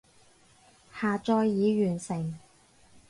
[0.99, 2.35] 下載已完成